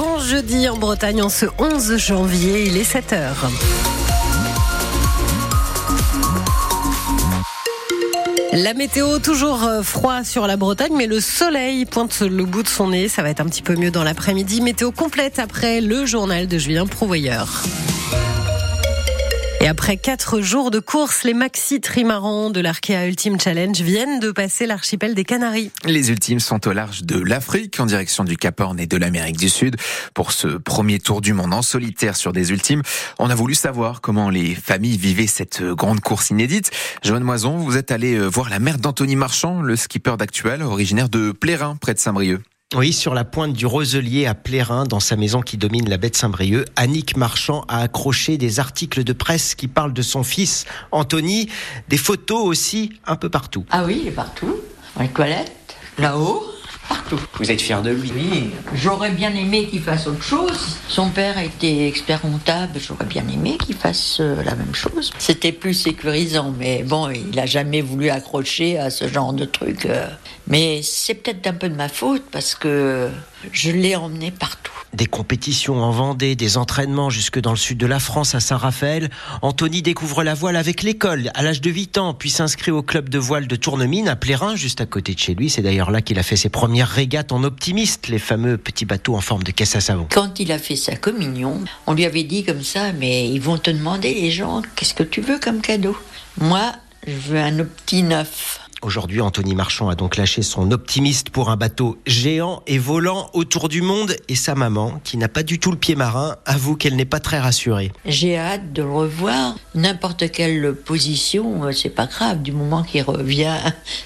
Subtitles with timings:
[0.00, 3.34] bon jeudi en Bretagne en ce 11 janvier, il est 7h.
[8.54, 12.68] La météo, toujours euh, froid sur la Bretagne, mais le soleil pointe le bout de
[12.68, 13.08] son nez.
[13.08, 14.62] Ça va être un petit peu mieux dans l'après-midi.
[14.62, 17.62] Météo complète après le journal de Julien Prouvoyeur.
[19.62, 24.30] Et après quatre jours de course, les maxi trimarans de l'Arkea Ultime Challenge viennent de
[24.30, 25.70] passer l'archipel des Canaries.
[25.84, 29.36] Les Ultimes sont au large de l'Afrique, en direction du Cap Horn et de l'Amérique
[29.36, 29.76] du Sud.
[30.14, 32.80] Pour ce premier tour du monde en solitaire sur des Ultimes,
[33.18, 36.70] on a voulu savoir comment les familles vivaient cette grande course inédite.
[37.04, 41.32] Joanne Moison, vous êtes allé voir la mère d'Anthony Marchand, le skipper d'actuel, originaire de
[41.32, 42.40] Plérin, près de Saint-Brieuc.
[42.76, 46.08] Oui, sur la pointe du Roselier à Plérin, dans sa maison qui domine la baie
[46.08, 50.66] de Saint-Brieuc, Annick Marchand a accroché des articles de presse qui parlent de son fils
[50.92, 51.48] Anthony,
[51.88, 53.64] des photos aussi un peu partout.
[53.70, 54.54] Ah oui, il partout.
[54.94, 56.44] Dans les toilettes, là-haut,
[56.90, 57.20] partout.
[57.38, 60.76] Vous êtes fier de lui Oui, j'aurais bien aimé qu'il fasse autre chose.
[60.88, 65.12] Son père était expert comptable, j'aurais bien aimé qu'il fasse euh, la même chose.
[65.18, 69.86] C'était plus sécurisant, mais bon, il a jamais voulu accrocher à ce genre de truc.
[69.86, 70.08] euh.
[70.48, 73.08] Mais c'est peut-être un peu de ma faute parce que
[73.52, 74.72] je l'ai emmené partout.
[74.92, 79.08] Des compétitions en Vendée, des entraînements jusque dans le sud de la France à Saint-Raphaël.
[79.40, 83.08] Anthony découvre la voile avec l'école à l'âge de 8 ans, puis s'inscrit au club
[83.08, 85.48] de voile de Tournemine à Plérin, juste à côté de chez lui.
[85.48, 86.48] C'est d'ailleurs là qu'il a fait ses
[86.80, 90.06] premières régates en optimiste, les fameux petits bateaux en forme de caisse à savon.
[90.10, 93.58] Quand il a fait sa communion, on lui avait dit comme ça, mais ils vont
[93.58, 95.94] te demander les gens, qu'est-ce que tu veux comme cadeau?
[96.38, 96.72] Moi,
[97.06, 98.60] je veux un opti neuf.
[98.82, 103.68] Aujourd'hui, Anthony Marchand a donc lâché son optimiste pour un bateau géant et volant autour
[103.68, 104.16] du monde.
[104.28, 107.20] Et sa maman, qui n'a pas du tout le pied marin, avoue qu'elle n'est pas
[107.20, 107.92] très rassurée.
[108.06, 109.54] J'ai hâte de le revoir.
[109.74, 113.54] N'importe quelle position, euh, c'est pas grave, du moment qu'il revient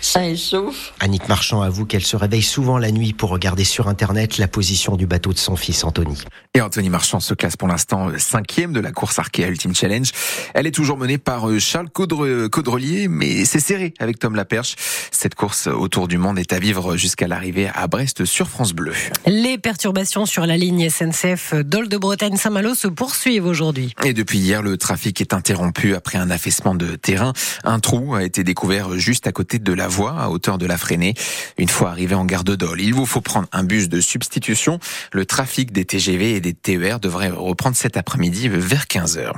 [0.00, 0.92] sain et sauf.
[0.98, 4.96] Annick Marchand avoue qu'elle se réveille souvent la nuit pour regarder sur Internet la position
[4.96, 6.18] du bateau de son fils Anthony.
[6.54, 10.10] Et Anthony Marchand se classe pour l'instant cinquième de la course Arkea Ultime Challenge.
[10.52, 14.63] Elle est toujours menée par euh, Charles Caudre- Caudrelier, mais c'est serré avec Tom Laperche.
[15.10, 18.92] Cette course autour du monde est à vivre jusqu'à l'arrivée à Brest sur France Bleu.
[19.26, 23.94] Les perturbations sur la ligne SNCF Dol de Bretagne-Saint-Malo se poursuivent aujourd'hui.
[24.04, 27.32] Et depuis hier, le trafic est interrompu après un affaissement de terrain.
[27.64, 30.78] Un trou a été découvert juste à côté de la voie, à hauteur de la
[30.78, 31.14] freinée.
[31.58, 34.78] Une fois arrivé en gare de Dole, il vous faut prendre un bus de substitution.
[35.12, 39.36] Le trafic des TGV et des TER devrait reprendre cet après-midi vers 15 heures.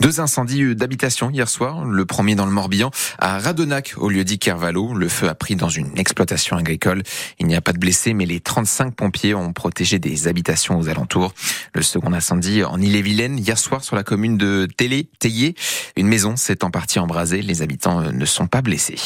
[0.00, 1.84] Deux incendies d'habitation hier soir.
[1.84, 4.38] Le premier dans le Morbihan, à Radonac, au lieu dit
[4.72, 7.02] Le feu a pris dans une exploitation agricole.
[7.38, 10.88] Il n'y a pas de blessés, mais les 35 pompiers ont protégé des habitations aux
[10.88, 11.34] alentours.
[11.74, 15.54] Le second incendie en Ille-et-Vilaine, hier soir sur la commune de Télé, Théier.
[15.96, 17.42] Une maison s'est en partie embrasée.
[17.42, 18.96] Les habitants euh, ne sont pas blessés.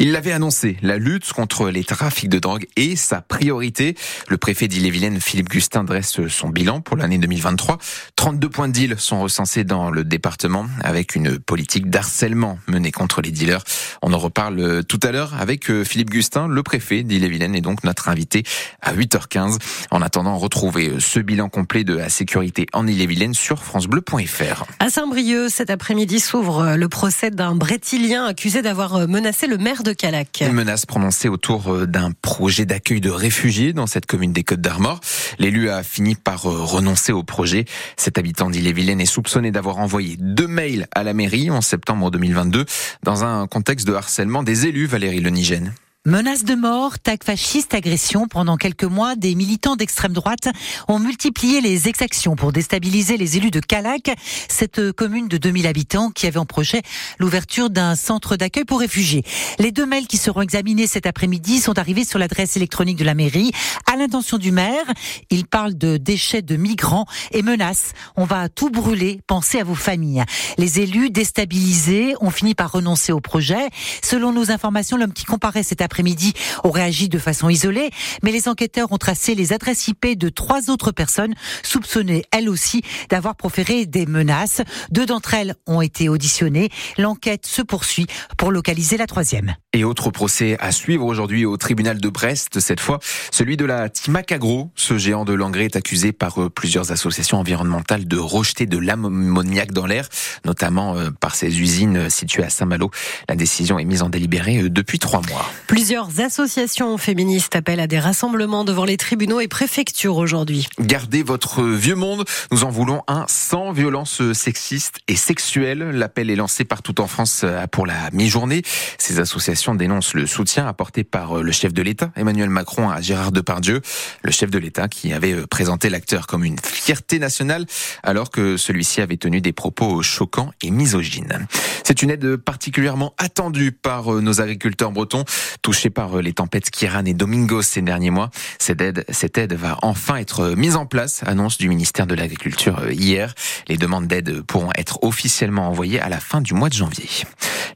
[0.00, 3.94] Il l'avait annoncé, la lutte contre les trafics de drogue est sa priorité.
[4.28, 7.78] Le préfet d'Ille-et-Vilaine, Philippe Gustin, dresse son bilan pour l'année 2023.
[8.16, 13.22] 32 points de deal sont recensés dans le département avec une politique d'harcèlement menée contre
[13.22, 13.62] les dealers.
[14.02, 17.60] On en reparle euh, tout à l'heure avec euh, Philippe Gustin, le préfet d'Ille-et-Vilaine et
[17.60, 18.42] donc notre invité
[18.80, 19.58] à 8h15.
[19.90, 24.64] En attendant, retrouvez euh, ce bilan complet de la sécurité en Ille-et-Vilaine sur francebleu.fr.
[24.78, 29.92] À Saint-Brieuc, cet après-midi s'ouvre le procès d'un Brétilien accusé d'avoir menacé le maire de
[29.92, 30.42] Calac.
[30.46, 35.00] Une menace prononcée autour d'un projet d'accueil de réfugiés dans cette commune des Côtes d'Armor.
[35.38, 37.64] L'élu a fini par renoncer au projet.
[37.96, 42.64] Cet habitant d'Ille-et-Vilaine est soupçonné d'avoir envoyé deux mails à la mairie en septembre 2022
[43.02, 45.74] dans un contexte de harcèlement des élus, Valérie Lenigène.
[46.04, 48.26] Menaces de mort, tag fasciste, agression.
[48.26, 50.48] Pendant quelques mois, des militants d'extrême droite
[50.88, 54.10] ont multiplié les exactions pour déstabiliser les élus de Calac,
[54.48, 56.82] cette commune de 2000 habitants qui avait en projet
[57.20, 59.22] l'ouverture d'un centre d'accueil pour réfugiés.
[59.60, 63.14] Les deux mails qui seront examinés cet après-midi sont arrivés sur l'adresse électronique de la
[63.14, 63.52] mairie
[63.86, 64.82] à l'intention du maire.
[65.30, 67.92] Il parle de déchets de migrants et menace.
[68.16, 69.20] On va tout brûler.
[69.28, 70.24] Pensez à vos familles.
[70.58, 73.68] Les élus déstabilisés ont fini par renoncer au projet.
[74.02, 76.32] Selon nos informations, l'homme qui comparait cet après-midi
[76.64, 77.90] aurait agi de façon isolée,
[78.22, 82.80] mais les enquêteurs ont tracé les adresses IP de trois autres personnes soupçonnées, elles aussi,
[83.10, 84.62] d'avoir proféré des menaces.
[84.90, 86.70] Deux d'entre elles ont été auditionnées.
[86.96, 88.06] L'enquête se poursuit
[88.38, 89.54] pour localiser la troisième.
[89.74, 92.98] Et autre procès à suivre aujourd'hui au tribunal de Brest, cette fois
[93.30, 94.70] celui de la Timac Agro.
[94.74, 99.72] Ce géant de l'engrais est accusé par euh, plusieurs associations environnementales de rejeter de l'ammoniac
[99.72, 100.08] dans l'air,
[100.46, 102.90] notamment euh, par ses usines situées à Saint-Malo.
[103.28, 105.50] La décision est mise en délibéré euh, depuis trois mois.
[105.66, 110.68] Plusieurs Plusieurs associations féministes appellent à des rassemblements devant les tribunaux et préfectures aujourd'hui.
[110.78, 112.24] Gardez votre vieux monde.
[112.52, 115.80] Nous en voulons un sans violence sexiste et sexuelle.
[115.90, 118.62] L'appel est lancé partout en France euh, pour la mi-journée.
[118.96, 123.00] Ces associations dénoncent le soutien apporté par euh, le chef de l'État, Emmanuel Macron, à
[123.00, 123.80] Gérard Depardieu.
[124.22, 127.66] Le chef de l'État qui avait euh, présenté l'acteur comme une fierté nationale
[128.04, 131.44] alors que celui-ci avait tenu des propos choquants et misogynes.
[131.82, 135.24] C'est une aide particulièrement attendue par nos agriculteurs bretons
[135.72, 138.28] touchés par les tempêtes Kiran et Domingos ces derniers mois.
[138.58, 142.90] Cette aide, cette aide va enfin être mise en place, annonce du ministère de l'Agriculture
[142.90, 143.34] hier.
[143.68, 147.08] Les demandes d'aide pourront être officiellement envoyées à la fin du mois de janvier.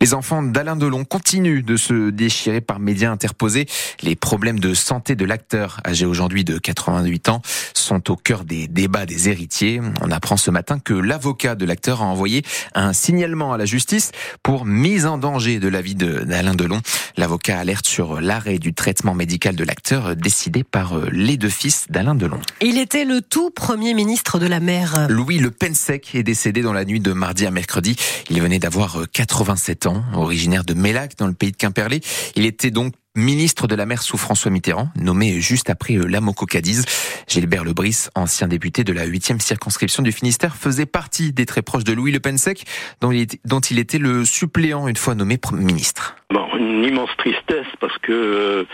[0.00, 3.66] Les enfants d'Alain Delon continuent de se déchirer par médias interposés.
[4.02, 7.42] Les problèmes de santé de l'acteur, âgé aujourd'hui de 88 ans,
[7.74, 9.80] sont au cœur des débats des héritiers.
[10.02, 12.42] On apprend ce matin que l'avocat de l'acteur a envoyé
[12.74, 14.12] un signalement à la justice
[14.42, 16.80] pour mise en danger de la vie d'Alain Delon.
[17.16, 21.86] L'avocat alerte sur l'arrêt du traitement médical de l'acteur décidé par euh, les deux fils
[21.88, 22.40] d'Alain Delon.
[22.60, 25.06] Il était le tout premier ministre de la mer.
[25.08, 27.96] Louis Le Pensec est décédé dans la nuit de mardi à mercredi.
[28.28, 32.00] Il venait d'avoir 87 euh, originaire de Mélac dans le pays de Quimperlé.
[32.34, 36.46] Il était donc ministre de la mer sous François Mitterrand, nommé juste après euh, l'Amoco
[36.46, 36.84] Cadiz.
[37.26, 41.84] Gilbert Lebris, ancien député de la 8e circonscription du Finistère, faisait partie des très proches
[41.84, 42.64] de Louis Le Pensec,
[43.00, 46.16] dont il était le suppléant une fois nommé ministre.
[46.30, 48.64] Bon, une immense tristesse parce que, euh,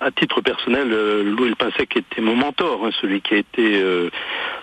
[0.00, 3.82] à titre personnel, euh, Louis Le Pensec était mon mentor, hein, celui qui a été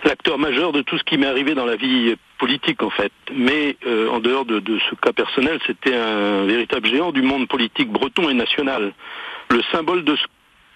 [0.04, 3.12] l'acteur majeur de tout ce qui m'est arrivé dans la vie politique en fait.
[3.34, 3.76] Mais
[4.10, 8.30] en dehors de, de, ce cas personnel, c'était un véritable géant du monde politique breton
[8.30, 8.92] et national
[9.50, 10.24] le symbole de ce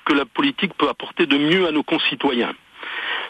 [0.05, 2.53] que la politique peut apporter de mieux à nos concitoyens.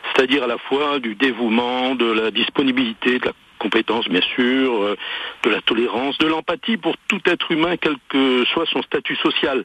[0.05, 3.33] C'est-à-dire à la fois du dévouement, de la disponibilité, de la
[3.65, 4.97] compétence bien sûr, euh,
[5.43, 9.65] de la tolérance, de l'empathie pour tout être humain, quel que soit son statut social.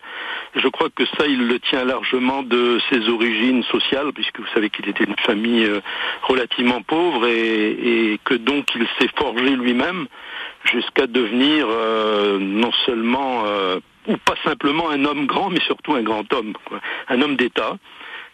[0.55, 4.69] Je crois que ça, il le tient largement de ses origines sociales, puisque vous savez
[4.69, 5.81] qu'il était une famille euh,
[6.23, 10.07] relativement pauvre et, que donc il s'est forgé lui-même
[10.63, 13.43] jusqu'à devenir euh, non seulement
[14.07, 16.53] ou pas simplement un homme grand, mais surtout un grand homme,
[17.09, 17.77] un homme d'État.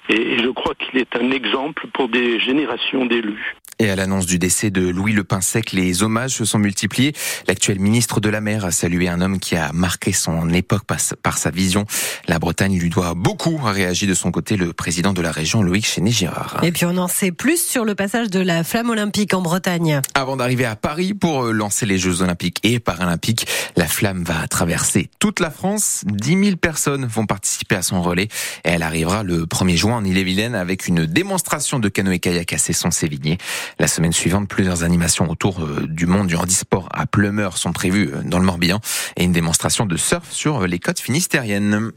[0.10, 3.56] Et je crois qu'il est un exemple pour des générations d'élus.
[3.77, 7.13] Et à l'annonce du décès de Louis Le Pinsec, les hommages se sont multipliés.
[7.48, 11.38] L'actuel ministre de la Mer a salué un homme qui a marqué son époque par
[11.38, 11.86] sa vision.
[12.30, 15.62] La Bretagne lui doit beaucoup, a réagi de son côté le président de la région,
[15.62, 16.60] Loïc Chéné-Girard.
[16.63, 20.00] Et puis on en sait plus sur le passage de la flamme olympique en Bretagne.
[20.13, 23.45] Avant d'arriver à Paris pour lancer les Jeux olympiques et paralympiques,
[23.75, 26.04] la flamme va traverser toute la France.
[26.06, 28.30] 10 000 personnes vont participer à son relais
[28.63, 33.38] et elle arrivera le 1er juin en Ille-et-Vilaine avec une démonstration de canoë-kayak à Cesson-Sévigné.
[33.80, 38.12] La semaine suivante, plusieurs animations autour euh, du monde du handisport à Plumeur sont prévues
[38.14, 38.80] euh, dans le Morbihan
[39.18, 41.92] et une démonstration de surf sur les côtes finistériennes.